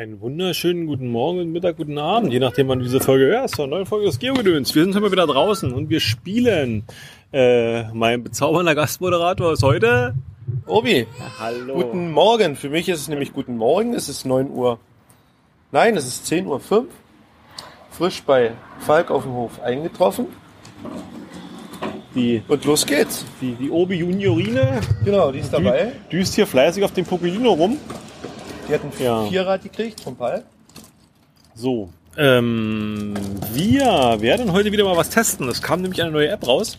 [0.00, 3.60] Einen wunderschönen guten Morgen, Mittag, guten Abend, je nachdem wann du diese Folge hörst.
[3.60, 4.74] Eine neue Folge des Geogedöns.
[4.74, 6.84] Wir sind heute wieder draußen und wir spielen.
[7.34, 10.14] Äh, mein bezaubernder Gastmoderator ist heute
[10.66, 11.06] Obi,
[11.38, 11.74] Hallo.
[11.74, 12.56] guten Morgen.
[12.56, 13.92] Für mich ist es nämlich guten Morgen.
[13.92, 14.78] Es ist 9 Uhr.
[15.70, 16.86] Nein, es ist 10 Uhr 5.
[17.90, 20.28] Frisch bei Falk auf dem Hof eingetroffen.
[22.14, 23.26] Die, Und los geht's.
[23.42, 25.88] die, die Obi Juniorine Genau, die ist dabei.
[26.08, 27.76] dü- düst hier fleißig auf dem Popolino rum.
[28.70, 29.24] Die hat ein Ja.
[29.24, 30.44] Vierrad gekriegt vom Palk.
[31.56, 31.88] So.
[32.16, 33.14] Ähm,
[33.52, 35.48] wir werden heute wieder mal was testen.
[35.48, 36.78] Es kam nämlich eine neue App raus.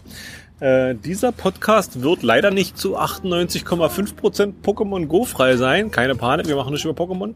[0.62, 5.92] Äh, dieser Podcast wird leider nicht zu 98,5% Pokémon Go frei sein.
[5.92, 7.34] Keine Panik, wir machen nicht über Pokémon.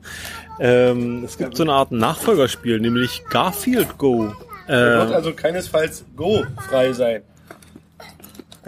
[0.62, 4.32] Ähm, es gibt so eine Art Nachfolgerspiel, nämlich Garfield Go.
[4.68, 7.24] Wird Äh, also keinesfalls Go frei sein.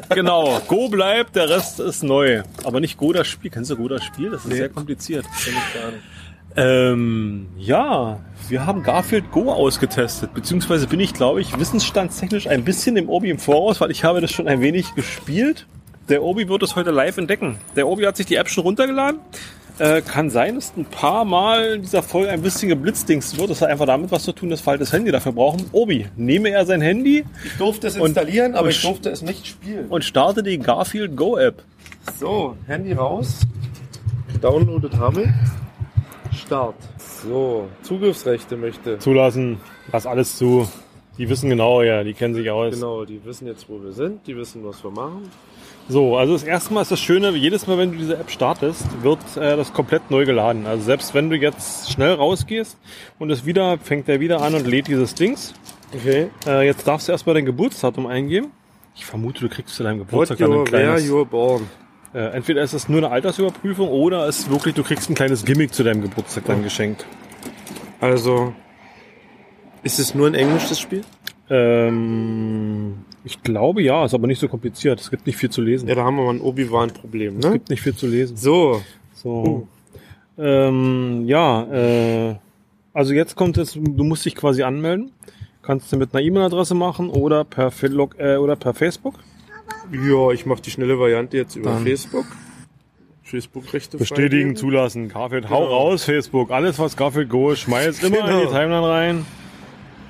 [0.10, 2.44] Genau, Go bleibt, der Rest ist neu.
[2.64, 3.52] Aber nicht Go das Spiel.
[3.52, 4.32] Kennst du Go das Spiel?
[4.32, 5.26] Das ist sehr kompliziert.
[6.56, 12.98] Ähm, ja, wir haben Garfield Go ausgetestet, beziehungsweise bin ich, glaube ich, wissensstandstechnisch ein bisschen
[12.98, 15.68] im Obi im Voraus, weil ich habe das schon ein wenig gespielt.
[16.10, 17.60] Der Obi wird es heute live entdecken.
[17.76, 19.20] Der Obi hat sich die App schon runtergeladen.
[19.80, 23.52] Äh, kann sein, dass ein paar Mal in dieser Folge ein bisschen geblitzdingst wird.
[23.52, 25.66] Das hat einfach damit was zu tun, dass wir halt das Handy dafür brauchen.
[25.72, 29.46] Obi, nehme er sein Handy Ich durfte es Und- installieren, aber ich durfte es nicht
[29.46, 29.86] spielen.
[29.90, 31.62] und starte die Garfield Go App.
[32.20, 33.42] So, Handy raus.
[34.42, 36.38] Downloaded habe ich.
[36.40, 36.76] Start.
[37.24, 38.98] So, Zugriffsrechte möchte.
[39.00, 39.60] Zulassen,
[39.92, 40.68] lass alles zu.
[41.18, 42.76] Die wissen genau, ja, die kennen sich aus.
[42.76, 44.26] Genau, die wissen jetzt, wo wir sind.
[44.28, 45.30] Die wissen, was wir machen.
[45.90, 48.86] So, also das erste Mal ist das Schöne, jedes Mal, wenn du diese App startest,
[49.04, 50.68] wird äh, das komplett neu geladen.
[50.68, 52.78] Also selbst wenn du jetzt schnell rausgehst
[53.20, 55.54] und es wieder, fängt er wieder an und lädt dieses Dings.
[55.96, 56.28] Okay.
[56.46, 58.52] Äh, jetzt darfst du erstmal dein Geburtsdatum eingeben.
[58.96, 61.10] Ich vermute, du kriegst zu deinem What Geburtstag dann ein your, where kleines.
[61.10, 61.70] you're born.
[62.14, 65.46] Äh, entweder ist es nur eine Altersüberprüfung oder es ist wirklich, du kriegst ein kleines
[65.46, 67.06] Gimmick zu deinem Geburtstag dann geschenkt.
[68.02, 68.54] Also,
[69.84, 71.04] ist es nur in Englisch das Spiel?
[71.50, 72.94] Ähm,
[73.24, 75.00] ich glaube ja, ist aber nicht so kompliziert.
[75.00, 75.88] Es gibt nicht viel zu lesen.
[75.88, 77.52] Ja, da haben wir mal ein Obi-Wan-Problem, Es ne?
[77.54, 78.38] gibt nicht viel zu lesen.
[78.38, 78.82] So,
[79.14, 79.68] So.
[80.38, 82.36] Ähm, ja, äh,
[82.94, 85.12] also jetzt kommt es, du musst dich quasi anmelden.
[85.64, 89.16] Kannst du mit einer E-Mail-Adresse machen oder per Fitlock, äh, oder per Facebook.
[89.92, 91.84] ja, ich mache die schnelle Variante jetzt über Dann.
[91.84, 92.26] Facebook.
[93.24, 94.56] Facebook-Rechte Bestätigen, freigeben.
[94.56, 95.10] zulassen.
[95.10, 95.72] Garfield, hau Genau.
[95.76, 96.52] raus, Facebook.
[96.52, 98.40] Alles, was Garfield Go ist, schmeiß immer in Genau.
[98.42, 99.26] die Timeline rein.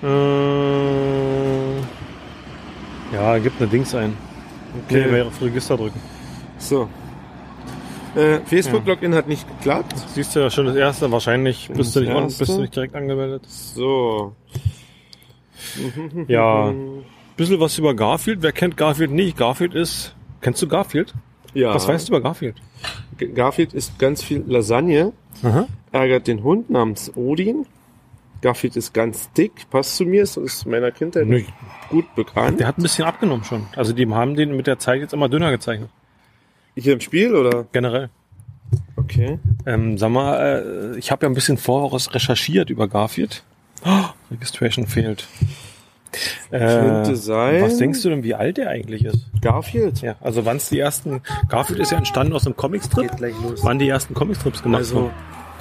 [0.04, 1.78] Äh,
[3.14, 4.14] ja, gibt eine Dings ein.
[4.86, 5.22] Okay, Okay.
[5.22, 6.00] auf Register drücken.
[6.58, 6.88] So.
[8.16, 9.94] Äh, Facebook-Login hat nicht geklappt.
[10.14, 12.96] Siehst du ja schon das erste, wahrscheinlich bist du, nicht, on, bist du nicht direkt
[12.96, 13.44] angemeldet.
[13.48, 14.34] So.
[16.28, 16.72] Ja,
[17.36, 18.42] bisschen was über Garfield.
[18.42, 19.38] Wer kennt Garfield nicht?
[19.38, 21.14] Garfield ist, kennst du Garfield?
[21.54, 21.74] Ja.
[21.74, 22.56] Was weißt du über Garfield?
[23.34, 25.68] Garfield isst ganz viel Lasagne, Aha.
[25.92, 27.66] ärgert den Hund namens Odin.
[28.42, 31.42] Garfield ist ganz dick, passt zu mir, ist aus meiner Kindheit Nö.
[31.90, 32.60] gut bekannt.
[32.60, 33.66] Der hat ein bisschen abgenommen schon.
[33.76, 35.90] Also die haben den mit der Zeit jetzt immer dünner gezeichnet.
[36.76, 37.66] Hier im Spiel, oder?
[37.72, 38.10] Generell.
[38.96, 39.40] Okay.
[39.66, 43.44] Ähm, sag mal, äh, ich habe ja ein bisschen voraus recherchiert über Garfield.
[43.86, 45.28] Oh, Registration fehlt.
[46.52, 47.62] Äh, Könnte sein.
[47.62, 49.28] Was denkst du denn, wie alt der eigentlich ist?
[49.42, 50.02] Garfield?
[50.02, 51.22] Ja, also wann es die ersten.
[51.50, 53.10] Garfield ist ja entstanden aus einem Comicstrip.
[53.12, 53.60] Geht gleich los.
[53.64, 55.12] Wann die ersten Comicstrips gemacht Also, wurden.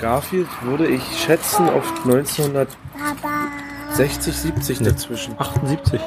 [0.00, 5.34] Garfield würde ich schätzen auf 1960, 70 dazwischen.
[5.38, 6.00] 78.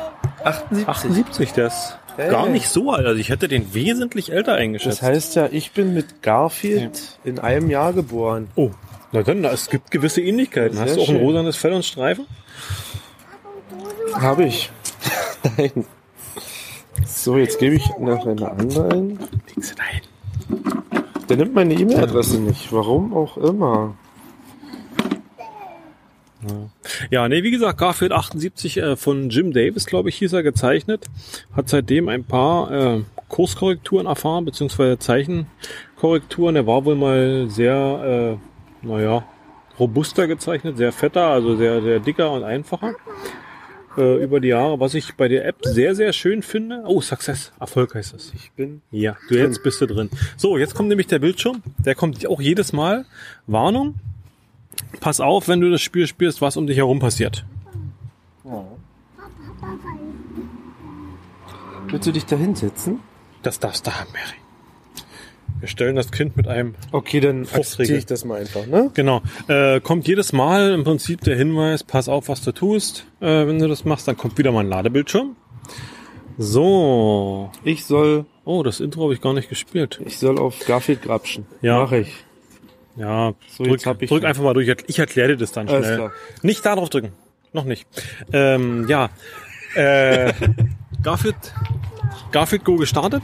[0.44, 0.88] 78.
[0.88, 2.32] 78, der ist Hey.
[2.32, 3.06] gar nicht so alt.
[3.06, 5.02] Also ich hätte den wesentlich älter Das eingeschätzt.
[5.02, 8.50] heißt ja, ich bin mit Garfield in einem Jahr geboren.
[8.56, 8.72] oh,
[9.14, 10.76] na dann, es gibt gewisse Ähnlichkeiten.
[10.76, 11.24] Sehr Hast du auch ein schön.
[11.26, 12.28] rosanes Fell und Streifen?
[14.16, 14.70] Habe ich.
[15.58, 15.86] Nein.
[17.08, 19.18] So, jetzt gebe ich noch eine andere ein.
[19.48, 20.02] Links hinein.
[21.30, 22.74] Der nimmt meine E-Mail-Adresse nicht.
[22.74, 23.96] Warum auch immer.
[27.12, 31.06] Ja, nee, wie gesagt, Garfield 78 äh, von Jim Davis, glaube ich, hieß er, gezeichnet.
[31.56, 36.56] Hat seitdem ein paar äh, Kurskorrekturen erfahren, beziehungsweise Zeichenkorrekturen.
[36.56, 38.40] Er war wohl mal sehr,
[38.82, 39.24] äh, naja,
[39.80, 42.96] robuster gezeichnet, sehr fetter, also sehr, sehr dicker und einfacher
[43.98, 44.80] äh, über die Jahre.
[44.80, 46.84] Was ich bei der App sehr, sehr schön finde.
[46.86, 48.34] Oh, Success, Erfolg heißt es.
[48.36, 48.82] Ich bin.
[48.92, 50.10] Ja, du jetzt bist du drin.
[50.38, 51.64] So, jetzt kommt nämlich der Bildschirm.
[51.78, 53.06] Der kommt auch jedes Mal.
[53.48, 53.96] Warnung.
[55.00, 57.46] Pass auf, wenn du das Spiel spielst, was um dich herum passiert.
[61.88, 63.00] Willst du dich da hinsetzen?
[63.42, 64.38] Das darfst du haben, Mary.
[65.60, 66.76] Wir stellen das Kind mit einem.
[66.92, 68.92] Okay, dann akzeptiere ich das mal einfach, ne?
[68.94, 69.22] Genau.
[69.48, 73.06] Äh, kommt jedes Mal im Prinzip der Hinweis, pass auf, was du tust.
[73.20, 75.36] Äh, wenn du das machst, dann kommt wieder mal ein Ladebildschirm.
[76.38, 77.52] So.
[77.66, 80.00] Ich soll, Oh, das Intro habe ich gar nicht gespielt.
[80.06, 81.46] ich soll auf Garfield grapschen.
[81.62, 81.80] Ja.
[81.84, 82.14] Mach ich.
[82.96, 84.74] Ja, So, drück, ich drück einfach mal durch.
[84.88, 85.98] Ich erkläre dir das dann Alles schnell.
[85.98, 86.12] klar.
[86.42, 87.12] Nicht da drauf drücken.
[87.54, 87.86] Noch nicht.
[88.34, 89.10] Ähm, ja.
[89.76, 90.34] Äh,
[91.04, 91.36] Garfield,
[92.32, 93.24] Garfield Go gestartet.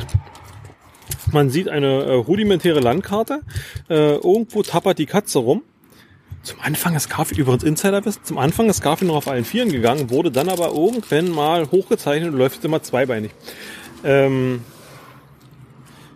[1.31, 3.41] Man sieht eine äh, rudimentäre Landkarte.
[3.89, 5.63] Äh, irgendwo tappert die Katze rum.
[6.43, 8.23] Zum Anfang ist Garfield übrigens Insiderwissen.
[8.23, 12.31] Zum Anfang ist Garfield noch auf allen Vieren gegangen, wurde dann aber irgendwann mal hochgezeichnet
[12.31, 13.31] und läuft jetzt immer zweibeinig.
[14.03, 14.61] Ähm,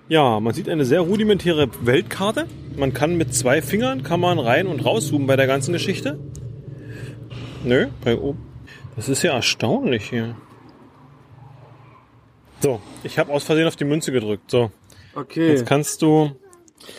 [0.08, 2.46] ja, man sieht eine sehr rudimentäre Weltkarte.
[2.76, 6.20] Man kann mit zwei Fingern kann man rein und rauszoomen bei der ganzen Geschichte.
[7.64, 8.40] Nö, bei oben.
[8.96, 10.36] Das ist ja erstaunlich hier.
[12.60, 14.52] So, ich habe aus Versehen auf die Münze gedrückt.
[14.52, 14.72] So,
[15.20, 15.50] Okay.
[15.50, 16.32] jetzt kannst du.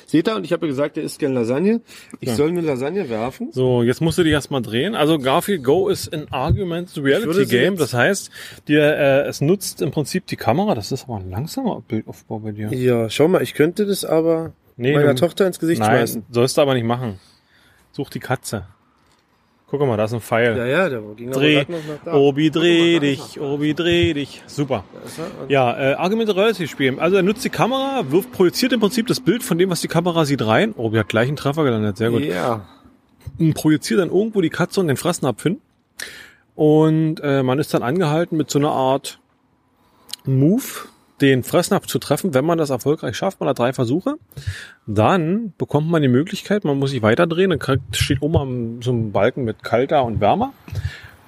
[0.06, 1.80] Seht ihr, und ich habe ja gesagt, er isst gern Lasagne.
[2.20, 2.34] Ich Ja.
[2.36, 3.50] soll eine Lasagne werfen.
[3.50, 4.94] So, jetzt musst du dich erstmal drehen.
[4.94, 7.76] Also Garfield Go ist ein Argument Reality Game.
[7.76, 8.30] Das heißt,
[8.68, 10.74] dir, äh, es nutzt im Prinzip die Kamera.
[10.74, 12.72] Das ist aber ein langsamer Bildaufbau bei dir.
[12.74, 16.24] Ja, schau mal, ich könnte das aber Nee, meiner du- Tochter ins Gesicht Nein, schmeißen.
[16.30, 17.18] sollst du aber nicht machen.
[17.92, 18.66] Such die Katze.
[19.70, 20.56] Guck mal, da ist ein Pfeil.
[20.56, 22.14] Ja, ja, der ging aber Dreh, grad noch nach da.
[22.14, 23.40] Obi, dreh mal, dich.
[23.40, 24.42] Obi, dreh dich.
[24.46, 24.82] Super.
[25.16, 25.42] Er.
[25.42, 26.98] Und Ja, äh, Argumente Relative Spiel.
[26.98, 29.88] Also er nutzt die Kamera, wirft, projiziert im Prinzip das Bild von dem, was die
[29.88, 30.74] Kamera sieht, rein.
[30.76, 32.22] Obi hat gleich einen Treffer gelandet, sehr gut.
[32.24, 32.66] Ja.
[33.38, 35.60] Und projiziert dann irgendwo die Katze und den Fressnapf hin.
[36.56, 39.20] Und äh, man ist dann angehalten mit so einer Art
[40.24, 40.64] Move,
[41.20, 42.34] den Fressnapf zu treffen.
[42.34, 44.16] Wenn man das erfolgreich schafft, man hat drei Versuche,
[44.86, 48.90] dann bekommt man die Möglichkeit, man muss sich weiterdrehen, dann kriegt, steht oben am, so
[48.90, 50.52] einem Balken mit kalter und wärmer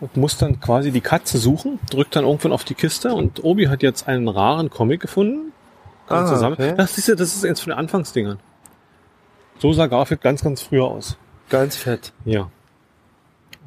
[0.00, 3.68] und muss dann quasi die Katze suchen, drückt dann irgendwann auf die Kiste und Obi
[3.68, 5.52] hat jetzt einen raren Comic gefunden.
[6.08, 6.54] Ah, zusammen.
[6.54, 6.74] okay.
[6.76, 8.38] Das ist das ist eins von den Anfangsdingern.
[9.58, 11.16] So sah Garfield ganz, ganz früher aus.
[11.48, 12.12] Ganz fett.
[12.24, 12.50] Ja.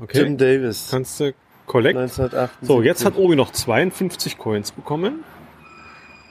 [0.02, 0.24] Okay.
[0.24, 0.90] Tim Davis.
[0.92, 1.34] Kannst du
[1.66, 1.98] collect.
[1.98, 2.68] 1978.
[2.68, 5.24] So, jetzt hat Obi noch 52 Coins bekommen.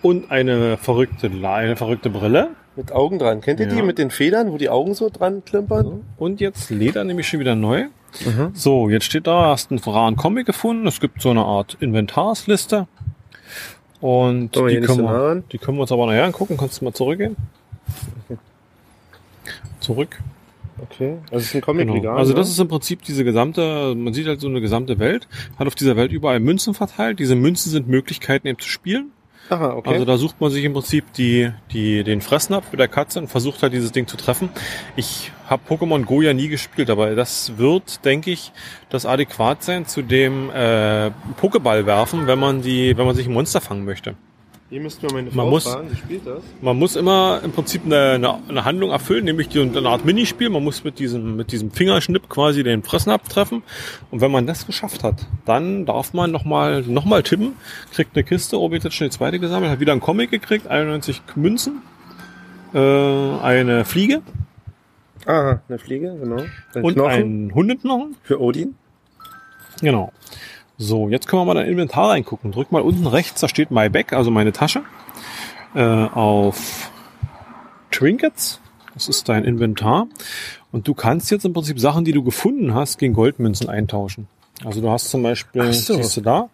[0.05, 2.51] Und eine verrückte, eine verrückte Brille.
[2.77, 3.41] Mit Augen dran.
[3.41, 3.75] Kennt ihr Ja.
[3.75, 6.03] die mit den Federn, wo die Augen so dran klimpern?
[6.19, 7.85] Und jetzt lädt er nämlich schon wieder neu.
[8.25, 8.51] Mhm.
[8.53, 10.87] So, jetzt steht da, hast einen raren Comic gefunden.
[10.87, 12.87] Es gibt so eine Art Inventarsliste.
[14.03, 16.59] Und die können, wir, die können wir uns aber nachher angucken.
[16.59, 17.37] Kannst du mal zurückgehen?
[19.81, 20.21] Zurück.
[20.83, 21.17] Okay.
[21.31, 22.11] Also es ist ein Comic Genau.
[22.15, 25.29] Also das ist im Prinzip diese gesamte, man sieht halt so eine gesamte Welt,
[25.59, 27.19] hat auf dieser Welt überall Münzen verteilt.
[27.21, 29.13] Diese Münzen sind Möglichkeiten eben zu spielen.
[29.51, 29.91] Aha, okay.
[29.91, 33.29] Also da sucht man sich im Prinzip die, die, den Fressnapf mit der Katze und
[33.29, 34.49] versucht halt dieses Ding zu treffen.
[34.97, 38.53] Ich habe Pokémon Go ja nie gespielt, aber das wird, denke ich,
[38.89, 41.11] das adäquat sein zu dem äh,
[41.41, 44.15] Pokéball werfen, wenn man die, wenn man sich ein Monster fangen möchte.
[44.71, 46.43] Hier müssten wir meine Man Frau muss- fragen, die spielt das.
[46.63, 50.49] Man muss immer im Prinzip eine, eine, eine Handlung erfüllen, nämlich die, eine Art Minispiel.
[50.51, 53.63] Man muss mit diesem, mit diesem Fingerschnipp quasi den Fressnapf treffen.
[54.11, 57.53] Und wenn man das geschafft hat, dann darf man nochmal noch mal tippen,
[57.93, 60.67] kriegt eine Kiste, Obi hat jetzt schon die zweite gesammelt, hat wieder einen Comic gekriegt,
[60.67, 61.83] 91 Münzen,
[62.73, 64.23] äh, eine Fliege
[65.27, 66.43] Aha, eine Fliege, genau.
[66.75, 68.17] Ein und Knochen einen Hundeknochen.
[68.25, 68.75] für Odin.
[69.81, 70.13] Genau.
[70.77, 72.51] So, jetzt können wir mal in dein Inventar reingucken.
[72.51, 74.83] Drück mal unten rechts, da steht My Bag, also meine Tasche.
[75.75, 76.91] Äh, auf
[77.91, 78.61] Trinkets.
[78.95, 80.07] Das ist dein Inventar.
[80.73, 84.29] Und du kannst jetzt im Prinzip Sachen, die du gefunden hast, gegen Goldmünzen eintauschen.
[84.65, 85.95] Also du hast zum Beispiel, so.
[85.95, 86.49] siehst du da,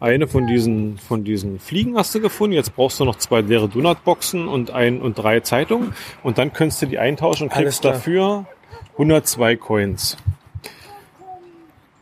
[0.00, 2.54] eine von diesen, von diesen Fliegen hast du gefunden.
[2.54, 5.94] Jetzt brauchst du noch zwei leere Donutboxen und ein und drei Zeitungen.
[6.22, 8.46] Und dann könntest du die eintauschen und kriegst dafür
[8.92, 10.16] 102 Coins.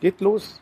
[0.01, 0.62] Geht los.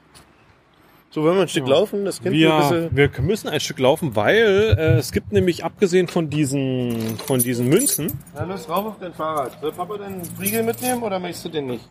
[1.12, 1.74] So, wollen wir ein Stück Ja.
[1.74, 2.04] laufen?
[2.04, 2.96] Das Kind will ein Wir, bisschen...
[2.96, 7.68] wir müssen ein Stück laufen, weil äh, es gibt nämlich abgesehen von diesen, von diesen
[7.68, 9.58] Münzen, Na los, rauf auf dein Fahrrad.
[9.60, 11.88] Soll Papa den Friegel mitnehmen oder möchtest du den nicht?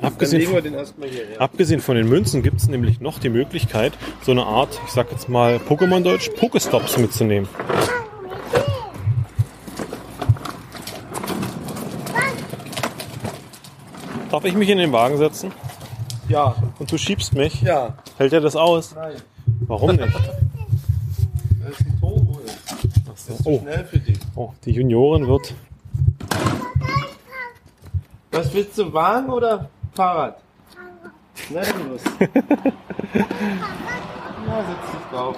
[0.00, 1.40] Dann abgesehen, legen wir von, den erstmal hierher.
[1.40, 5.10] abgesehen von den Münzen gibt es nämlich noch die Möglichkeit, so eine Art, ich sag
[5.10, 7.48] jetzt mal Pokémon-Deutsch, Pokestops mitzunehmen.
[14.30, 15.52] Darf ich mich in den Wagen setzen?
[16.28, 16.54] Ja.
[16.78, 17.62] Und du schiebst mich?
[17.62, 17.94] Ja.
[18.18, 18.94] Hält er das aus?
[18.94, 19.14] Nein.
[19.66, 20.14] Warum nicht?
[20.14, 22.38] Das ist ein Turbo.
[23.06, 24.18] Das ist zu Oh, schnell für dich.
[24.36, 25.54] oh, die Juniorin wird
[28.30, 30.38] Was willst du, Wagen oder Fahrrad?
[31.52, 32.00] Dann los.
[32.14, 32.26] Na,
[34.66, 35.36] setz dich drauf.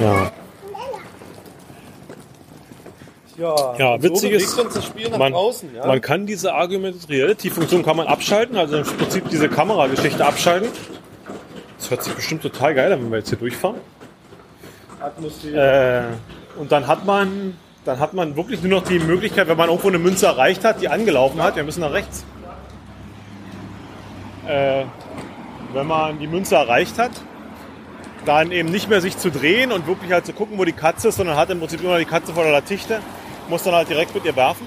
[0.00, 0.30] ja.
[3.38, 5.86] Ja, Ja, witzig so ist, Spiel man, draußen, ja?
[5.86, 10.68] man kann diese Augmented Reality Funktion kann man abschalten, also im Prinzip diese Kamerageschichte abschalten.
[11.78, 13.76] Das hört sich bestimmt total geil an, wenn wir jetzt hier durchfahren.
[15.00, 16.08] Atmosphäre.
[16.56, 19.68] Äh, und dann hat man, dann hat man wirklich nur noch die Möglichkeit, wenn man
[19.68, 22.24] irgendwo eine Münze erreicht hat, die angelaufen hat, wir müssen nach rechts.
[24.46, 24.84] Äh,
[25.72, 27.12] wenn man die Münze erreicht hat,
[28.26, 31.08] dann eben nicht mehr sich zu drehen und wirklich halt zu gucken, wo die Katze
[31.08, 33.00] ist, sondern hat im Prinzip noch die Katze vor der Tichte
[33.48, 34.66] muss dann halt direkt mit ihr werfen.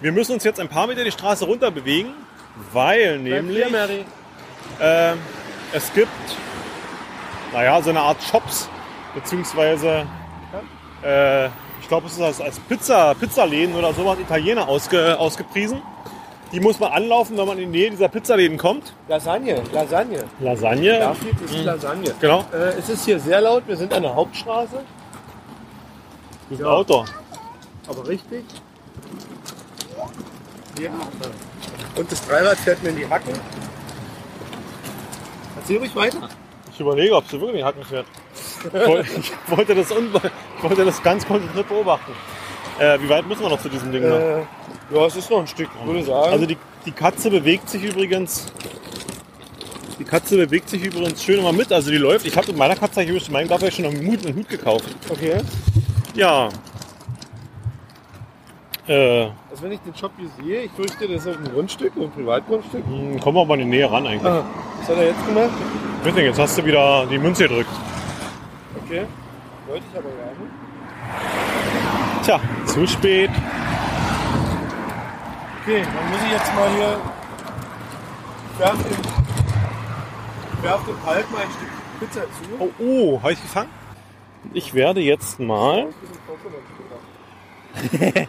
[0.00, 2.14] Wir müssen uns jetzt ein paar Meter die Straße runter bewegen,
[2.72, 3.64] weil nämlich
[4.80, 5.12] äh,
[5.72, 6.08] es gibt,
[7.52, 8.68] naja, so eine Art Shops,
[9.14, 10.06] beziehungsweise
[11.04, 11.46] äh,
[11.80, 15.82] ich glaube, es ist als, als Pizza, Pizzaläden oder sowas Italiener ausge, ausgepriesen.
[16.52, 18.92] Die muss man anlaufen, wenn man in die Nähe dieser Pizzaläden kommt.
[19.08, 20.24] Lasagne, Lasagne.
[20.40, 20.98] Lasagne.
[20.98, 22.14] Garfield ist Lasagne.
[22.20, 22.44] Genau.
[22.52, 24.82] Äh, es ist hier sehr laut, wir sind an der Hauptstraße,
[26.48, 26.72] Wir sind Ja.
[26.72, 27.04] Outdoor.
[27.90, 28.44] Aber richtig.
[30.80, 30.90] Ja.
[31.96, 33.34] Und das Dreirad fährt mir in die Hacken.
[35.56, 36.28] Erzähl ruhig weiter.
[36.72, 38.06] Ich überlege, ob sie wirklich in die Hacken fährt.
[38.64, 38.72] Ich
[39.50, 42.12] wollte, ich das, ich wollte das ganz konzentriert beobachten.
[42.78, 44.08] Äh, wie weit müssen wir noch zu diesem Ding?
[44.08, 44.16] noch?
[44.16, 44.42] Äh,
[44.92, 46.32] ja, es ist noch ein Stück, würde ich sagen.
[46.32, 46.56] Also die,
[46.86, 48.46] die Katze bewegt sich übrigens.
[49.98, 51.70] Die Katze bewegt sich übrigens schön immer mit.
[51.72, 52.24] Also die läuft.
[52.24, 54.86] Ich habe mit meiner Katze hier meinen Gaffer schon einen Hut, einen Hut gekauft.
[55.10, 55.42] okay.
[56.14, 56.48] Ja.
[58.90, 61.92] Äh, Also wenn ich den Shop hier sehe, ich fürchte, das ist auf ein Grundstück,
[61.96, 62.84] ein Privatgrundstück.
[62.84, 64.24] hm, kommen wir mal in die Nähe ran eigentlich.
[64.32, 64.44] Ah,
[64.80, 65.50] was hat er jetzt gemacht?
[66.02, 67.70] Bitte, jetzt hast du wieder die Münze gedrückt.
[68.84, 69.06] Okay.
[69.68, 70.50] Wollte ich aber gar nicht.
[72.24, 73.30] Tja, zu spät.
[75.62, 76.96] Okay, dann muss ich jetzt mal hier.
[78.52, 78.98] Ich werf dem,
[80.56, 81.70] ich werf dem Palk mal ein Stück
[82.00, 82.28] Pizza zu.
[82.58, 83.68] Oh, oh habe ich gefangen?
[84.52, 85.86] Ich werde jetzt mal.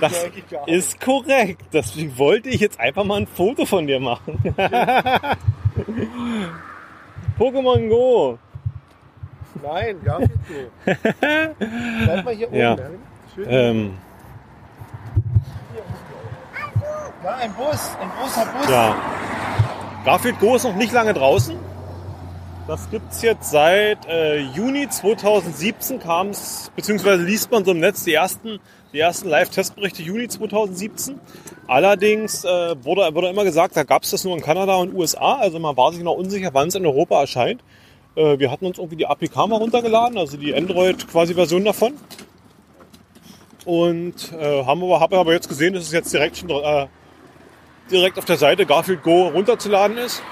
[0.00, 0.26] Das
[0.66, 1.62] ist korrekt.
[1.72, 4.38] Deswegen wollte ich jetzt einfach mal ein Foto von dir machen.
[7.38, 8.38] Pokémon Go.
[9.62, 10.70] Nein, gar nicht so.
[12.04, 12.56] Bleib mal hier oben.
[12.56, 12.76] Ja.
[13.34, 13.46] Schön.
[13.48, 13.94] Ähm,
[17.24, 18.70] Ja, ein Bus, ein großer Bus.
[18.70, 18.94] ja.
[20.04, 21.56] Garfield Go ist noch nicht lange draußen.
[22.68, 28.04] Das gibt's jetzt seit äh, Juni 2017 kam es, beziehungsweise liest man so im Netz
[28.04, 28.60] die ersten,
[28.92, 31.18] die ersten Live-Testberichte Juni 2017.
[31.66, 35.36] Allerdings äh, wurde, wurde immer gesagt, da gab's das nur in Kanada und USA.
[35.36, 37.62] Also man war sich noch unsicher, wann es in Europa erscheint.
[38.16, 41.94] Äh, wir hatten uns irgendwie die APK mal runtergeladen, also die Android-Quasi-Version davon.
[43.64, 46.86] Und äh, haben aber, habe aber jetzt gesehen, dass es jetzt direkt schon äh,
[47.90, 50.22] direkt auf der Seite Garfield Go runterzuladen ist.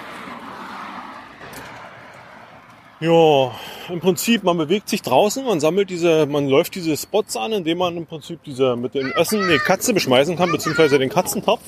[3.00, 3.50] Ja,
[3.91, 7.79] im Prinzip, man bewegt sich draußen, man sammelt diese, man läuft diese Spots an, indem
[7.79, 11.61] man im Prinzip diese mit dem Essen eine Katze beschmeißen kann, beziehungsweise den Katzentopf.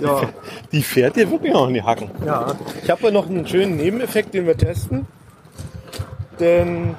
[0.00, 0.22] Ja.
[0.70, 2.10] Die fährt dir wirklich noch in die Hacken.
[2.24, 2.54] ja.
[2.82, 5.06] Ich habe noch einen schönen Nebeneffekt, den wir testen.
[6.40, 6.94] Denn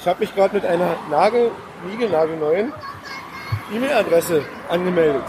[0.00, 1.50] ich habe mich gerade mit einer Nagel,
[1.90, 2.72] niegelnagelneuen
[3.74, 5.22] E-Mail-Adresse angemeldet.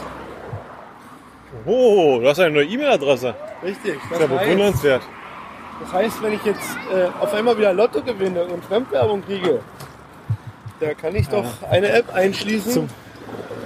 [1.65, 3.36] Oh, du hast eine neue E-Mail-Adresse.
[3.63, 3.96] Richtig.
[4.10, 5.01] Das ist ja heißt- bewundernswert.
[5.81, 9.59] Das heißt, wenn ich jetzt äh, auf einmal wieder Lotto gewinne und Fremdwerbung kriege,
[10.79, 12.88] da kann ich doch eine App einschließen, Zum-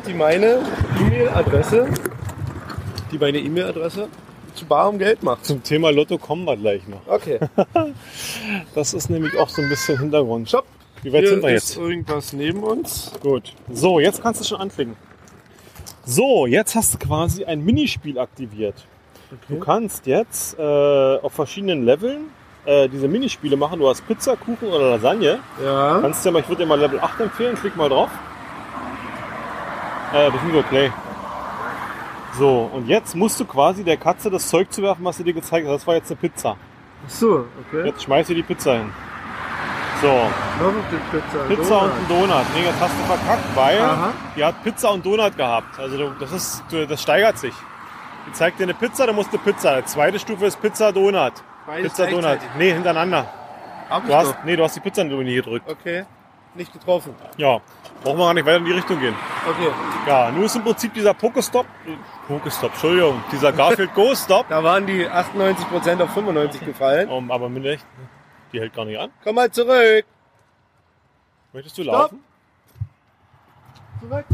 [0.07, 0.59] die meine
[0.99, 1.87] E-Mail-Adresse,
[3.11, 4.07] die meine E-Mail-Adresse
[4.55, 5.45] zu barem Geld macht.
[5.45, 7.01] Zum Thema Lotto kommen wir gleich noch.
[7.07, 7.39] Okay,
[8.75, 10.49] Das ist nämlich auch so ein bisschen Hintergrund.
[10.49, 10.65] stopp.
[11.01, 11.77] Wie weit Hier sind wir ist jetzt?
[11.77, 13.11] irgendwas neben uns.
[13.21, 13.53] Gut.
[13.71, 14.95] So, jetzt kannst du schon anfangen.
[16.05, 18.85] So, jetzt hast du quasi ein Minispiel aktiviert.
[19.49, 22.29] Du kannst jetzt äh, auf verschiedenen Leveln
[22.65, 23.79] äh, diese Minispiele machen.
[23.79, 25.39] Du hast Pizza, Kuchen oder Lasagne.
[25.63, 25.99] Ja.
[26.01, 28.09] Kannst dir mal, ich würde dir mal Level 8 empfehlen, klick mal drauf.
[30.13, 30.91] Äh, beziehungsweise Play.
[32.37, 35.67] So, und jetzt musst du quasi der Katze das Zeug zuwerfen, was sie dir gezeigt
[35.67, 35.75] hat.
[35.75, 36.55] Das war jetzt eine Pizza.
[37.05, 37.85] Ach so, okay.
[37.85, 38.89] Jetzt schmeiß dir die Pizza hin.
[40.01, 41.43] So, Noch Stück Pizza.
[41.47, 42.45] Pizza und ein Donut.
[42.55, 44.13] Nee, jetzt hast du verkackt, weil Aha.
[44.35, 45.79] die hat Pizza und Donut gehabt.
[45.79, 47.53] Also das ist, das steigert sich.
[48.27, 49.81] Die zeigt dir eine Pizza, dann musst du Pizza.
[49.81, 51.33] Die zweite Stufe ist Pizza Donut.
[51.65, 52.21] Beides Pizza Donut.
[52.21, 52.49] gleichzeitig.
[52.57, 53.25] Nee, hintereinander.
[53.89, 54.43] Hab ich Du hast, doch.
[54.43, 55.69] nee, du hast die Pizza nur nie gedrückt.
[55.69, 56.05] Okay,
[56.55, 57.15] nicht getroffen.
[57.37, 57.59] Ja,
[58.03, 59.15] brauchen wir gar nicht weiter in die Richtung gehen.
[59.49, 59.69] Okay,
[60.07, 61.65] Ja, nun ist im Prinzip dieser Pokestop,
[62.27, 67.09] Pokestop, Entschuldigung, dieser Garfield Go Stop, da waren die 98% auf 95 gefallen.
[67.09, 67.85] um, aber mit echt,
[68.53, 69.09] die hält gar nicht an.
[69.23, 70.05] Komm mal zurück.
[71.51, 72.23] Möchtest du laufen?
[73.99, 74.25] Zurück.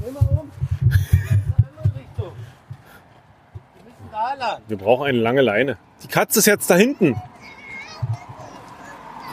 [0.00, 0.50] Dreh mal um.
[0.82, 2.32] In die andere Richtung.
[4.68, 5.78] Wir brauchen eine lange Leine.
[6.02, 7.16] Die Katze ist jetzt da hinten.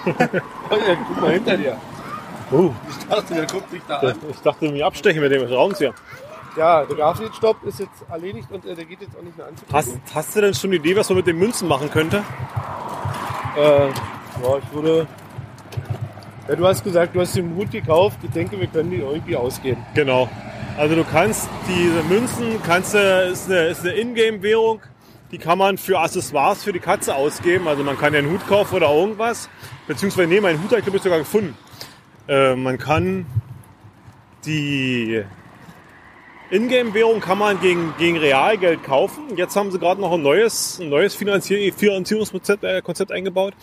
[0.08, 1.78] Ja, guck mal hinter dir.
[2.52, 4.16] Uh, Ich dachte, der guckt dich da an.
[4.30, 5.94] ich dachte, mich abstechen mit dem Raumzieher.
[6.56, 9.56] Ja, der Garfield-Stopp ist jetzt erledigt und äh, der geht jetzt auch nicht mehr an.
[9.74, 12.24] Hast, hast du denn schon eine Idee, was man mit den Münzen machen könnte?
[13.58, 15.08] Äh, ja, ich würde.
[16.48, 18.20] Ja, du hast gesagt, du hast den Mut gekauft.
[18.22, 19.84] Ich denke, wir können die irgendwie ausgeben.
[19.96, 20.30] Genau.
[20.78, 24.82] Also du kannst diese Münzen, kannst du, ist eine, ist eine Ingame-Währung,
[25.32, 27.68] die kann man für Accessoires für die Katze ausgeben.
[27.70, 29.50] Also man kann ja einen Hut kaufen oder irgendwas.
[29.88, 31.58] Beziehungsweise, nee, meinen Hut habe ich glaube ich sogar gefunden.
[32.28, 33.26] Äh, man kann
[34.46, 35.24] die
[36.52, 39.38] Ingame-Währung kann man gegen, gegen Realgeld kaufen.
[39.38, 43.54] Jetzt haben sie gerade noch ein neues, ein neues Finanzier Finanzierungskonzept äh, Konzept eingebaut.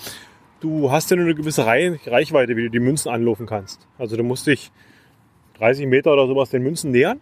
[0.61, 3.87] Du hast ja nur eine gewisse Rei- Reichweite, wie du die Münzen anlaufen kannst.
[3.99, 4.73] Also du musst dich
[5.62, 7.21] 30 Meter oder sowas den Münzen nähern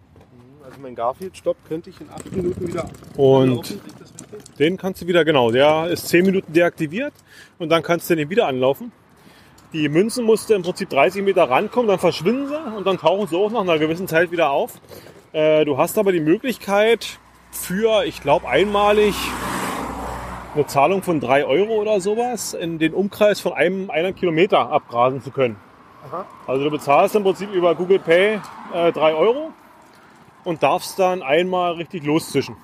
[0.65, 3.63] Also mein Garfield-Stopp könnte ich in acht Minuten wieder und laufen.
[3.63, 4.57] Krieg ich das richtig?
[4.57, 7.13] den kannst du wieder, genau, der ist 10 Minuten deaktiviert
[7.59, 8.93] und dann kannst du den wieder anlaufen.
[9.75, 13.27] Die Münzen musst du im Prinzip 30 Meter rankommen, dann verschwinden sie und dann tauchen
[13.27, 14.81] sie auch nach einer gewissen Zeit wieder auf.
[15.33, 17.19] Äh, du hast aber die Möglichkeit
[17.51, 19.15] für, ich glaube, einmalig
[20.55, 25.21] eine Zahlung von 3 Euro oder sowas in den Umkreis von einem, einer Kilometer abgrasen
[25.21, 25.57] zu können.
[26.47, 28.41] Also du bezahlst im Prinzip über Google Pay
[28.73, 29.53] äh, 3 Euro
[30.45, 32.57] und darfst dann einmal richtig loszischen.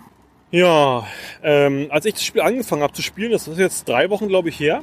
[0.50, 1.06] Ja,
[1.42, 4.48] ähm, als ich das Spiel angefangen habe zu spielen, das ist jetzt drei Wochen, glaube
[4.48, 4.82] ich, her,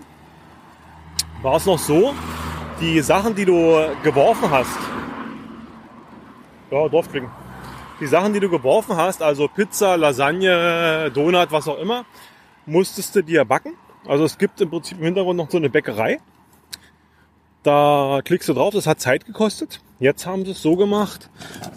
[1.42, 2.14] war es noch so,
[2.82, 4.78] die Sachen, die du geworfen hast,
[6.70, 7.30] ja, Dorfklicken,
[8.00, 12.06] die Sachen, die du geworfen hast, also Pizza, Lasagne, Donut, was auch immer,
[12.66, 13.74] musstest du dir backen.
[14.06, 16.20] Also es gibt im Prinzip im Hintergrund noch so eine Bäckerei.
[17.64, 19.80] Da klickst du drauf, das hat Zeit gekostet.
[20.00, 21.30] Jetzt haben sie es so gemacht,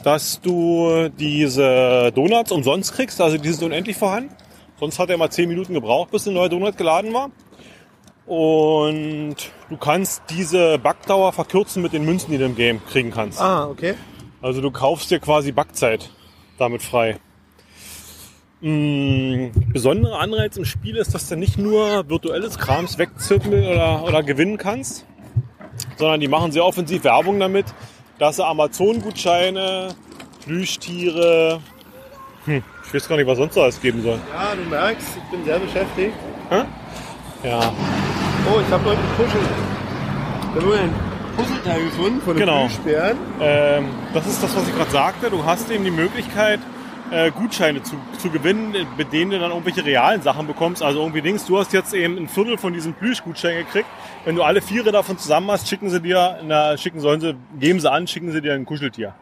[0.03, 4.35] dass du diese Donuts umsonst kriegst, also die sind unendlich vorhanden.
[4.81, 7.31] Sonst hat er mal 10 Minuten gebraucht, bis ein neuer Donut geladen war.
[8.27, 9.37] Und
[9.71, 13.41] du kannst diese Backdauer verkürzen mit den Münzen, die du im Game kriegen kannst.
[13.41, 13.95] Ah, okay.
[14.43, 16.11] Also du kaufst dir quasi Backzeit
[16.59, 17.19] damit frei.
[18.61, 24.23] Mm, besonderer Anreiz im Spiel ist, dass du nicht nur virtuelles Krams wegzippeln oder, oder
[24.23, 25.07] gewinnen kannst,
[25.97, 27.67] sondern die machen sehr offensiv Werbung damit,
[28.19, 29.89] dass sie Amazon-Gutscheine,
[30.45, 31.61] Plüschtiere,
[32.45, 34.19] hm, ich weiß gar nicht, was sonst alles geben soll.
[34.33, 36.15] Ja, du merkst, ich bin sehr beschäftigt.
[37.43, 37.73] Ja,
[38.49, 39.41] Oh, ich habe heute ein Puzzle.
[40.55, 40.95] Ich habe ein
[41.37, 42.61] Puzzleteil gefunden von den Genau.
[42.67, 43.17] Plüschbären.
[43.41, 45.31] Ähm, das ist das, was ich gerade sagte.
[45.31, 46.61] Du hast eben die Möglichkeit,
[47.11, 50.83] äh, Gutscheine zu, zu gewinnen, mit denen du dann irgendwelche realen Sachen bekommst.
[50.83, 53.89] Also irgendwie Dings, du hast jetzt eben ein Viertel von diesem Plüschgutschein gekriegt.
[54.25, 57.81] Wenn du alle Viere davon zusammen hast, schicken sie dir, na, schicken sollen sie, geben
[57.81, 59.15] sie an, schicken sie dir ein Kuscheltier.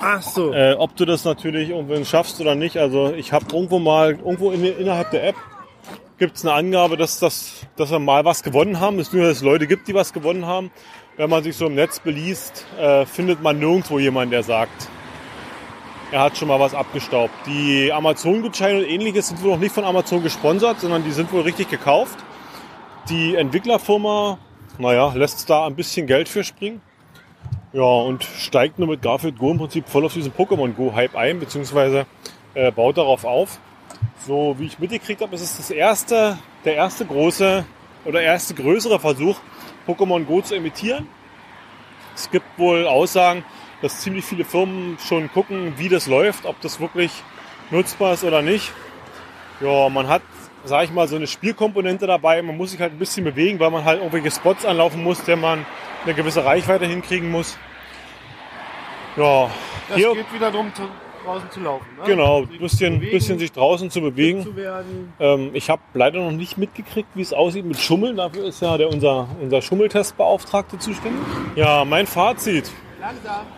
[0.00, 0.52] Ach so.
[0.52, 2.78] Äh, ob du das natürlich irgendwann schaffst oder nicht.
[2.78, 5.36] Also ich habe irgendwo mal, irgendwo in, innerhalb der App
[6.18, 8.98] gibt es eine Angabe, dass, das, dass wir mal was gewonnen haben.
[8.98, 10.70] Es ist nur, dass es Leute gibt, die was gewonnen haben.
[11.16, 14.88] Wenn man sich so im Netz beliest, äh, findet man nirgendwo jemanden, der sagt,
[16.12, 17.32] er hat schon mal was abgestaubt.
[17.46, 21.42] Die Amazon-Gutscheine und ähnliches sind wohl noch nicht von Amazon gesponsert, sondern die sind wohl
[21.42, 22.18] richtig gekauft.
[23.08, 24.38] Die Entwicklerfirma,
[24.78, 26.80] naja, lässt da ein bisschen Geld für springen.
[27.72, 31.38] Ja, und steigt nur mit Garfield Go im Prinzip voll auf diesen Pokémon Go-Hype ein,
[31.38, 32.06] beziehungsweise
[32.54, 33.60] äh, baut darauf auf.
[34.26, 37.64] So wie ich mitgekriegt habe, ist es das erste, der erste große
[38.04, 39.38] oder erste größere Versuch,
[39.86, 41.06] Pokémon Go zu imitieren.
[42.16, 43.44] Es gibt wohl Aussagen,
[43.82, 47.10] dass ziemlich viele Firmen schon gucken, wie das läuft, ob das wirklich
[47.70, 48.72] nutzbar ist oder nicht.
[49.60, 50.22] Ja, man hat,
[50.64, 52.40] sage ich mal, so eine Spielkomponente dabei.
[52.42, 55.36] Man muss sich halt ein bisschen bewegen, weil man halt irgendwelche Spots anlaufen muss, der
[55.36, 55.64] man
[56.04, 57.58] eine gewisse Reichweite hinkriegen muss.
[59.16, 59.50] Ja,
[59.88, 60.72] das hier, geht wieder darum,
[61.24, 61.86] draußen zu laufen.
[61.98, 62.04] Ne?
[62.06, 64.42] genau, Sich bisschen, bisschen sich draußen zu bewegen.
[64.42, 64.54] zu.
[65.18, 68.16] Ähm, ich habe leider noch nicht mitgekriegt, wie es aussieht mit Schummeln.
[68.16, 71.20] Dafür ist ja der, unser, unser Schummeltestbeauftragte zuständig.
[71.56, 72.70] Ja, mein Fazit.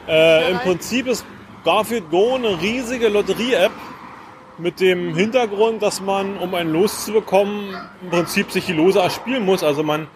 [0.08, 1.24] Äh, Im Prinzip ist
[1.64, 3.72] Garfield Go eine riesige Lotterie-App
[4.58, 9.00] mit dem Hintergrund, dass man, um ein Los zu bekommen, im Prinzip sich die Lose
[9.00, 9.62] erspielen muss.
[9.62, 10.06] Also man,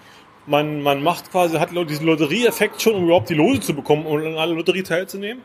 [0.46, 4.24] man, man macht quasi, hat diesen Lotterieeffekt schon, um überhaupt die Lose zu bekommen und
[4.24, 5.42] an aller Lotterie teilzunehmen.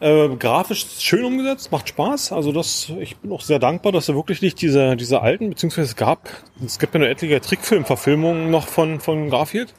[0.00, 2.32] Äh, grafisch schön umgesetzt, macht Spaß.
[2.32, 5.88] Also das, ich bin auch sehr dankbar, dass er wirklich nicht diese, diese alten, beziehungsweise
[5.88, 6.28] es gab,
[6.64, 9.72] es gibt ja eine etliche Trickfilm-Verfilmung noch von, von Garfield.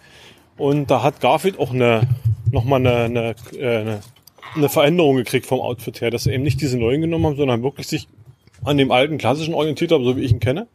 [0.57, 2.07] Und da hat Garfield auch eine,
[2.51, 3.99] nochmal eine, eine, äh, eine,
[4.55, 7.63] eine Veränderung gekriegt vom Outfit her, dass sie eben nicht diese neuen genommen haben, sondern
[7.63, 8.07] wirklich sich
[8.63, 10.67] an dem alten klassischen orientiert haben, so wie ich ihn kenne.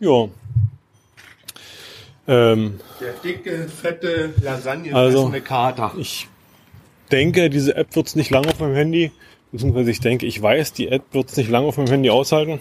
[0.00, 0.28] Ja.
[2.28, 5.92] Ähm, Der dicke, fette Lasagne Also- fressende Kater.
[5.98, 6.28] ich
[7.10, 9.10] denke, diese App wird es nicht lange auf meinem Handy,
[9.50, 12.60] beziehungsweise ich denke, ich weiß, die App wird es nicht lange auf meinem Handy aushalten.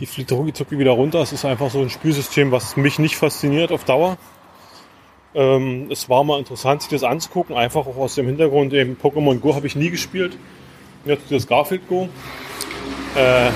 [0.00, 1.20] Die fliegt rucki wieder runter.
[1.20, 4.16] Es ist einfach so ein Spielsystem, was mich nicht fasziniert auf Dauer.
[5.36, 9.38] Ähm, es war mal interessant, sich das anzugucken, einfach auch aus dem Hintergrund, eben Pokémon
[9.38, 10.36] Go habe ich nie gespielt.
[11.04, 12.08] Jetzt das Garfield Go.
[13.14, 13.50] Äh,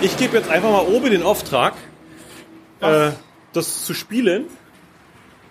[0.00, 1.74] ich gebe jetzt einfach mal oben den Auftrag,
[2.80, 3.10] äh,
[3.52, 4.46] das zu spielen.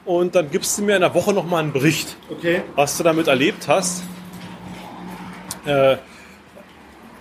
[0.05, 2.61] Und dann gibst du mir in der Woche nochmal einen Bericht Okay.
[2.75, 4.03] was du damit erlebt hast.
[5.65, 5.97] Äh,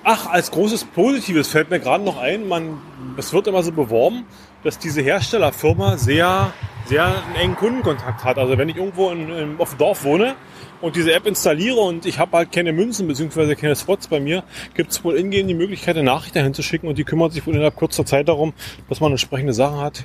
[0.05, 2.81] Ach, als großes Positives fällt mir gerade noch ein, man,
[3.16, 4.25] es wird immer so beworben,
[4.64, 6.53] dass diese Herstellerfirma sehr,
[6.87, 8.38] sehr einen engen Kundenkontakt hat.
[8.38, 10.35] Also wenn ich irgendwo in, in, auf dem Dorf wohne
[10.81, 13.55] und diese App installiere und ich habe halt keine Münzen bzw.
[13.57, 14.44] keine Spots bei mir,
[14.75, 17.44] gibt es wohl ingehend die Möglichkeit, eine Nachricht dahin zu schicken und die kümmert sich
[17.46, 18.53] wohl innerhalb kurzer Zeit darum,
[18.88, 20.05] dass man entsprechende Sachen hat,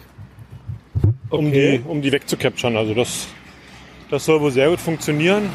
[1.29, 1.81] um, Okay.
[1.83, 2.77] die, um die wegzucapturen.
[2.77, 3.27] Also das,
[4.09, 5.49] das soll wohl sehr gut funktionieren.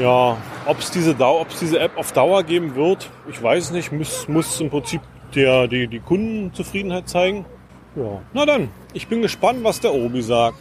[0.00, 3.90] Ja, ob es diese, Dau- diese App auf Dauer geben wird, ich weiß nicht.
[3.92, 5.00] Muss, muss im Prinzip
[5.34, 7.44] der, die, die Kundenzufriedenheit zeigen.
[7.96, 10.58] Ja, na dann, ich bin gespannt, was der Obi sagt.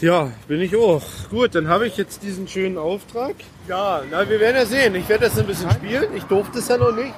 [0.00, 1.02] Ja, bin ich auch.
[1.28, 3.34] Gut, dann habe ich jetzt diesen schönen Auftrag.
[3.66, 4.94] Ja, na, wir werden ja sehen.
[4.94, 6.14] Ich werde das ein bisschen spielen.
[6.16, 7.12] Ich durfte es ja noch nicht.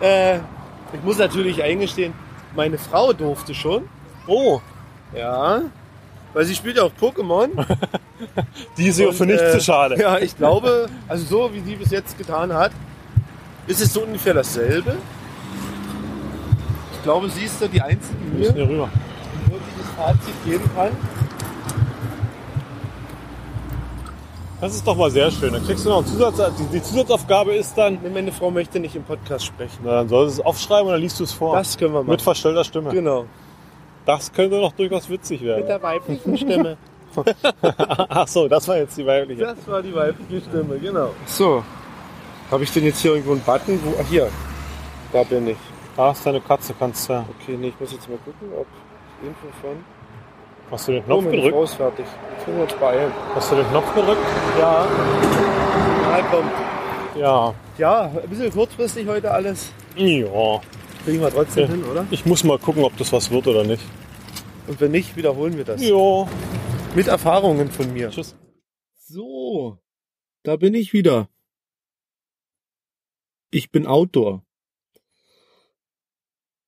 [0.00, 2.14] Äh, ich muss natürlich eingestehen,
[2.56, 3.88] meine Frau durfte schon.
[4.26, 4.60] Oh,
[5.14, 5.62] Ja.
[6.34, 7.50] Weil sie spielt ja auch Pokémon.
[8.78, 10.00] die ist ja für nichts äh, zu schade.
[10.00, 12.72] Ja, ich glaube, also so wie sie bis jetzt getan hat,
[13.66, 14.96] ist es so ungefähr dasselbe.
[17.02, 18.88] Ich glaube, sie ist da die Einzige Wir müssen hier, hier rüber.
[19.48, 20.90] die dieses Fazit geben kann.
[24.60, 25.52] Das ist doch mal sehr schön.
[25.52, 28.78] Dann kriegst du noch einen Zusatz, die, die Zusatzaufgabe ist dann, Nee, Meine Frau möchte
[28.78, 29.78] nicht im Podcast sprechen.
[29.82, 31.56] na, dann sollst du es aufschreiben und dann liest du es vor.
[31.56, 32.10] Das können wir machen.
[32.10, 32.90] Mit verstellter Stimme.
[32.90, 33.24] Genau.
[34.06, 35.62] Das könnte noch durchaus witzig werden.
[35.62, 36.76] Mit der weiblichen Stimme.
[38.10, 39.40] Ach so, das war jetzt die weibliche.
[39.42, 41.10] Das war die weibliche Stimme, genau.
[41.26, 41.64] So.
[42.48, 43.80] Habe ich denn jetzt hier irgendwo einen Button?
[43.84, 44.28] Wo, ach, hier.
[45.12, 45.56] Da bin ich.
[45.96, 47.24] Da ist deine Katze, kannst du.
[47.40, 48.66] Okay, nee, ich muss jetzt mal gucken, ob
[49.22, 49.76] Info von...
[50.70, 51.54] Hast du den Oh, Knopf meine gedrückt?
[51.54, 52.06] Frau ist fertig.
[52.36, 53.12] Jetzt müssen wir uns beeilen.
[53.34, 54.20] Hast du den Knopf gedrückt?
[54.58, 54.86] Ja.
[56.02, 56.50] Na, komm.
[57.20, 57.54] Ja.
[57.76, 59.70] Ja, ein bisschen kurzfristig heute alles.
[59.96, 60.60] Ja.
[61.04, 61.70] Kriegen wir trotzdem Ja.
[61.70, 62.06] hin, oder?
[62.10, 63.82] Ich muss mal gucken, ob das was wird oder nicht.
[64.66, 65.82] Und wenn nicht, wiederholen wir das.
[65.82, 66.26] Ja.
[66.94, 68.08] Mit Erfahrungen von mir.
[68.10, 68.34] Tschüss.
[68.94, 69.78] So,
[70.42, 71.28] da bin ich wieder.
[73.50, 74.42] Ich bin Outdoor.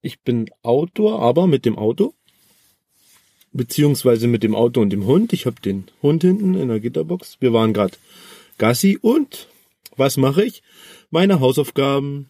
[0.05, 2.13] Ich bin Outdoor, aber mit dem Auto.
[3.53, 5.33] Beziehungsweise mit dem Auto und dem Hund.
[5.33, 7.39] Ich habe den Hund hinten in der Gitterbox.
[7.41, 7.97] Wir waren gerade
[8.59, 9.49] Gassi und
[9.97, 10.63] was mache ich?
[11.09, 12.29] Meine Hausaufgaben.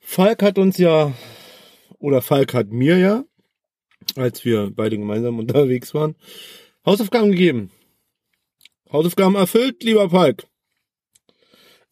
[0.00, 1.14] Falk hat uns ja,
[1.98, 3.24] oder Falk hat mir ja,
[4.14, 6.14] als wir beide gemeinsam unterwegs waren,
[6.84, 7.70] Hausaufgaben gegeben.
[8.92, 10.46] Hausaufgaben erfüllt, lieber Falk.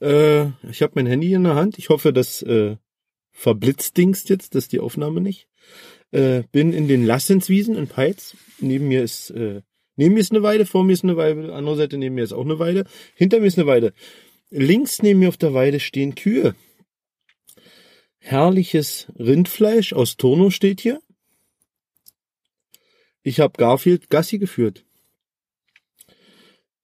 [0.02, 1.78] Äh, ich habe mein Handy in der Hand.
[1.78, 2.76] Ich hoffe, das äh,
[3.32, 5.48] verblitzdingst jetzt, dass die Aufnahme nicht.
[6.10, 8.36] Äh, bin in den Lassenswiesen in Peitz.
[8.60, 9.62] Neben mir ist äh,
[9.96, 12.32] neben mir ist eine Weide, vor mir ist eine Weide, andere Seite neben mir ist
[12.32, 13.92] auch eine Weide, hinter mir ist eine Weide.
[14.50, 16.54] Links neben mir auf der Weide stehen Kühe.
[18.18, 21.00] Herrliches Rindfleisch aus Turno steht hier.
[23.22, 24.84] Ich habe Garfield Gassi geführt.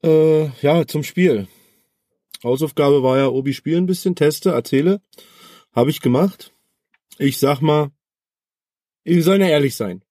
[0.02, 1.48] Äh, ja, zum Spiel.
[2.44, 5.00] Hausaufgabe war ja, Obi spielen ein bisschen, teste, erzähle.
[5.72, 6.52] Habe ich gemacht.
[7.18, 7.90] Ich sag mal,
[9.04, 10.02] wir sollen ja ehrlich sein.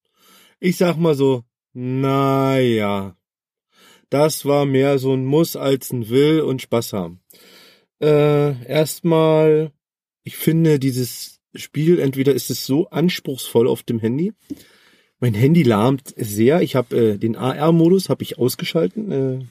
[0.60, 1.43] Ich sag mal so,
[1.74, 3.15] naja,
[4.10, 7.20] das war mehr so ein Muss als ein Will und Spaß haben.
[8.02, 9.72] Äh, erstmal,
[10.24, 14.34] ich finde dieses Spiel, entweder ist es so anspruchsvoll auf dem Handy,
[15.20, 16.62] mein Handy lahmt sehr.
[16.62, 19.12] Ich habe äh, den AR-Modus habe ich ausgeschalten.
[19.12, 19.46] Äh,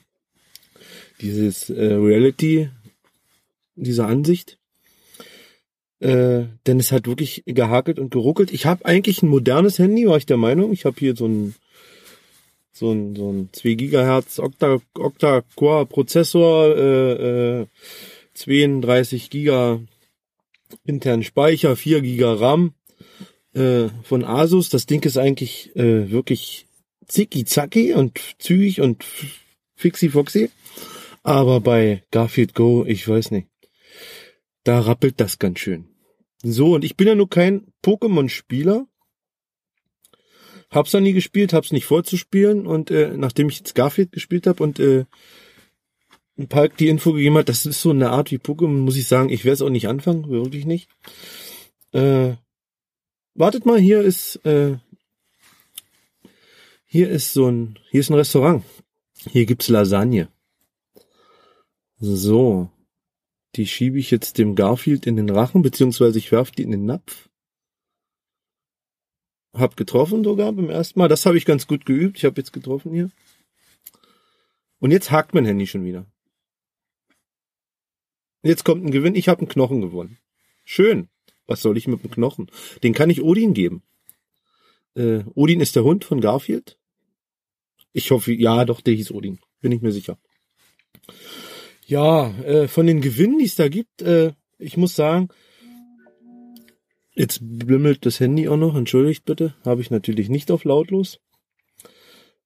[1.19, 2.69] dieses äh, Reality,
[3.75, 4.56] diese Ansicht.
[5.99, 8.51] Äh, denn es hat wirklich gehakelt und geruckelt.
[8.51, 10.71] Ich habe eigentlich ein modernes Handy, war ich der Meinung.
[10.71, 11.55] Ich habe hier so ein
[12.71, 17.65] so ein so ein 2 Gigahertz Octa Octa-Core Prozessor, äh, äh,
[18.35, 19.79] 32 Giga
[20.85, 22.73] internen Speicher, 4 Giga RAM
[23.53, 24.69] äh, von Asus.
[24.69, 26.67] Das Ding ist eigentlich äh, wirklich
[27.07, 29.03] zicki-zacki und zügig und
[29.75, 30.51] fixi-foxy.
[31.23, 33.47] Aber bei Garfield Go, ich weiß nicht.
[34.67, 35.87] Da rappelt das ganz schön.
[36.43, 38.85] So, und ich bin ja nur kein Pokémon-Spieler.
[40.69, 42.67] Hab's noch nie gespielt, hab's nicht vorzuspielen.
[42.67, 45.05] Und äh, nachdem ich jetzt Garfield gespielt habe und äh,
[46.37, 49.07] ein Park die Info gegeben hat, das ist so eine Art wie Pokémon, muss ich
[49.07, 50.89] sagen, ich werde es auch nicht anfangen, wirklich nicht.
[51.93, 52.33] Äh,
[53.35, 54.79] wartet mal, hier ist äh,
[56.85, 58.65] hier ist so ein hier ist ein Restaurant.
[59.31, 60.27] Hier gibt's Lasagne.
[62.01, 62.69] So,
[63.57, 66.85] die schiebe ich jetzt dem Garfield in den Rachen, beziehungsweise ich werfe die in den
[66.85, 67.29] Napf.
[69.53, 71.07] Hab getroffen sogar beim ersten Mal.
[71.07, 72.17] Das habe ich ganz gut geübt.
[72.17, 73.09] Ich habe jetzt getroffen hier.
[74.79, 76.05] Und jetzt hakt mein Handy schon wieder.
[78.43, 79.15] Jetzt kommt ein Gewinn.
[79.15, 80.19] Ich habe einen Knochen gewonnen.
[80.63, 81.09] Schön.
[81.47, 82.51] Was soll ich mit dem Knochen?
[82.83, 83.81] Den kann ich Odin geben.
[84.93, 86.77] Äh, Odin ist der Hund von Garfield.
[87.93, 89.39] Ich hoffe, ja, doch, der hieß Odin.
[89.59, 90.19] Bin ich mir sicher.
[91.87, 95.29] Ja, äh, von den Gewinnen, die es da gibt, äh, ich muss sagen,
[97.15, 101.21] jetzt bimmelt das Handy auch noch, entschuldigt bitte, habe ich natürlich nicht auf lautlos.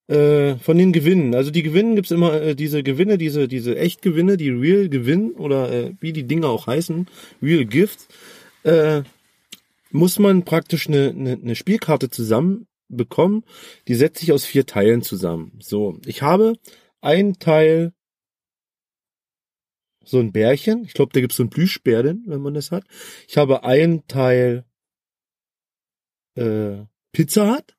[0.08, 4.38] Äh, von den Gewinnen, also die Gewinnen gibt's immer, äh, diese Gewinne, diese, diese Echtgewinne,
[4.38, 7.08] die Real Gewinn oder äh, wie die Dinge auch heißen,
[7.42, 8.10] Real Gift,
[8.62, 9.02] äh,
[9.90, 13.44] muss man praktisch eine, eine, eine Spielkarte zusammen bekommen.
[13.88, 15.54] Die setzt sich aus vier Teilen zusammen.
[15.60, 16.54] So, ich habe
[17.02, 17.94] ein Teil
[20.04, 20.84] so ein Bärchen.
[20.86, 22.84] Ich glaube, da gibt's so ein Plüschbärchen, wenn man das hat.
[23.28, 24.66] Ich habe ein Teil
[26.36, 27.76] äh, Pizza hat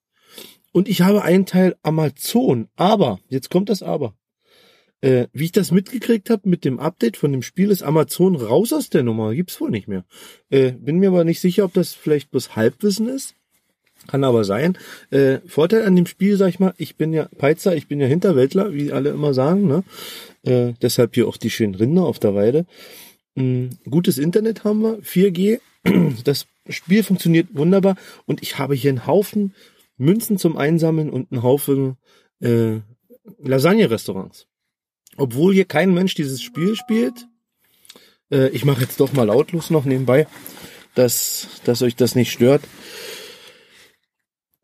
[0.72, 2.68] und ich habe einen Teil Amazon.
[2.76, 4.14] Aber, jetzt kommt das Aber.
[5.00, 8.72] Äh, wie ich das mitgekriegt habe mit dem Update von dem Spiel, ist Amazon raus
[8.72, 9.34] aus der Nummer.
[9.34, 10.04] Gibt's wohl nicht mehr.
[10.48, 13.34] Äh, bin mir aber nicht sicher, ob das vielleicht bloß Halbwissen ist.
[14.06, 14.78] Kann aber sein.
[15.10, 18.06] Äh, Vorteil an dem Spiel, sag ich mal, ich bin ja Peizer, ich bin ja
[18.06, 19.66] Hinterwäldler, wie alle immer sagen.
[19.66, 19.84] Ne?
[20.44, 22.66] Äh, deshalb hier auch die schönen Rinder auf der Weide.
[23.36, 25.60] Ähm, gutes Internet haben wir, 4G.
[26.24, 29.52] Das Spiel funktioniert wunderbar und ich habe hier einen Haufen
[29.96, 31.96] Münzen zum Einsammeln und einen Haufen
[32.40, 32.80] äh,
[33.42, 34.46] Lasagne-Restaurants.
[35.16, 37.26] Obwohl hier kein Mensch dieses Spiel spielt.
[38.30, 40.26] Äh, ich mache jetzt doch mal lautlos noch nebenbei,
[40.94, 42.62] dass, dass euch das nicht stört.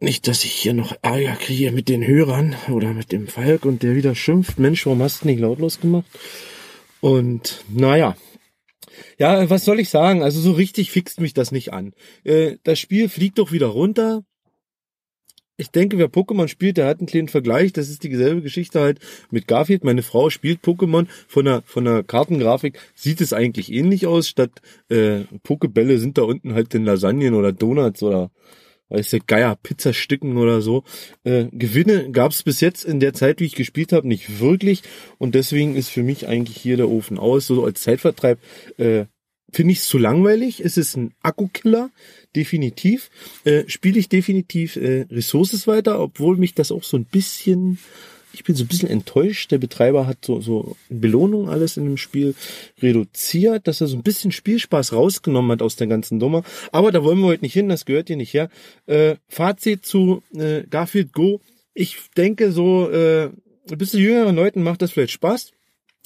[0.00, 3.82] Nicht, dass ich hier noch Ärger kriege mit den Hörern oder mit dem Falk und
[3.82, 4.58] der wieder schimpft.
[4.60, 6.06] Mensch, warum hast du nicht lautlos gemacht?
[7.00, 8.16] Und naja.
[9.18, 10.22] Ja, was soll ich sagen?
[10.22, 11.94] Also so richtig fixt mich das nicht an.
[12.22, 14.22] Äh, das Spiel fliegt doch wieder runter.
[15.56, 17.72] Ich denke, wer Pokémon spielt, der hat einen kleinen Vergleich.
[17.72, 19.00] Das ist dieselbe Geschichte halt
[19.32, 19.82] mit Garfield.
[19.82, 21.08] Meine Frau spielt Pokémon.
[21.26, 24.28] Von der, von der Kartengrafik sieht es eigentlich ähnlich aus.
[24.28, 28.30] Statt äh, Pokebälle sind da unten halt den Lasagnen oder Donuts oder
[28.88, 30.84] weiß der Geier, Pizzastücken oder so.
[31.24, 34.82] Äh, Gewinne gab es bis jetzt in der Zeit, wie ich gespielt habe, nicht wirklich.
[35.18, 37.46] Und deswegen ist für mich eigentlich hier der Ofen aus.
[37.46, 38.38] So als Zeitvertreib
[38.78, 39.06] äh,
[39.50, 40.60] finde ich es zu langweilig.
[40.60, 41.90] Es ist ein Akkukiller,
[42.36, 43.10] definitiv.
[43.44, 47.78] Äh, Spiele ich definitiv äh, Ressources weiter, obwohl mich das auch so ein bisschen
[48.32, 49.50] ich bin so ein bisschen enttäuscht.
[49.50, 52.34] Der Betreiber hat so, so Belohnung alles in dem Spiel
[52.80, 56.44] reduziert, dass er so ein bisschen Spielspaß rausgenommen hat aus der ganzen Nummer.
[56.72, 58.50] Aber da wollen wir heute nicht hin, das gehört hier nicht her.
[58.86, 61.40] Äh, Fazit zu äh, Garfield Go.
[61.74, 63.30] Ich denke so, äh,
[63.70, 65.52] ein bisschen jüngeren Leuten macht das vielleicht Spaß.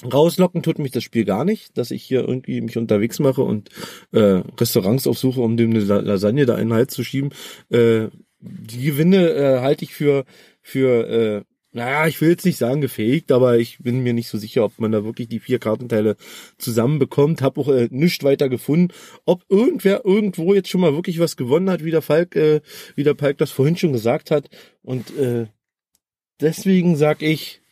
[0.04, 3.68] Rauslocken tut mich das Spiel gar nicht, dass ich hier irgendwie mich unterwegs mache und
[4.10, 7.30] äh, Restaurants aufsuche, um dem eine Lasagne da in den Hals zu schieben.
[7.70, 8.08] Äh,
[8.40, 10.24] die Gewinne äh, halte ich für
[10.60, 11.42] für äh,
[11.74, 14.78] naja, ich will jetzt nicht sagen gefaked, aber ich bin mir nicht so sicher, ob
[14.78, 16.16] man da wirklich die vier Kartenteile
[16.58, 17.40] zusammenbekommt.
[17.40, 18.92] Hab auch äh, nichts weiter gefunden.
[19.24, 22.60] Ob irgendwer irgendwo jetzt schon mal wirklich was gewonnen hat, wie der Falk, äh,
[22.94, 24.50] wie der Falk das vorhin schon gesagt hat.
[24.82, 25.46] Und äh,
[26.40, 27.62] deswegen sag ich,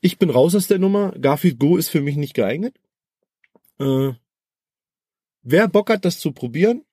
[0.00, 1.12] ich bin raus aus der Nummer.
[1.20, 2.74] Garfield Go ist für mich nicht geeignet.
[3.78, 4.12] Äh,
[5.42, 6.86] wer Bock hat, das zu probieren,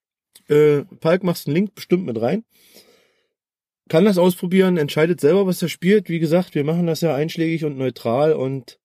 [0.50, 2.44] äh, Falk machst einen Link bestimmt mit rein
[3.90, 6.10] kann das ausprobieren, entscheidet selber, was er spielt.
[6.10, 8.80] Wie gesagt, wir machen das ja einschlägig und neutral und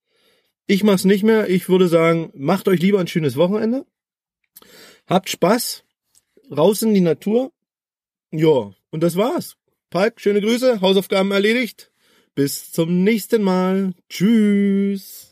[0.67, 1.49] ich mach's nicht mehr.
[1.49, 3.87] Ich würde sagen, macht euch lieber ein schönes Wochenende.
[5.07, 5.85] Habt Spaß.
[6.51, 7.53] Raus in die Natur.
[8.31, 9.57] Ja, und das war's.
[9.91, 11.91] Palk, schöne Grüße, Hausaufgaben erledigt.
[12.35, 13.95] Bis zum nächsten Mal.
[14.09, 15.28] Tschüss.